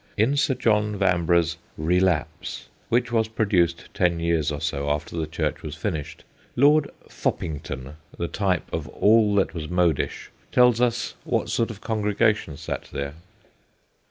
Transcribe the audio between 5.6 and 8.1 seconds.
was finished, Lord Foppington,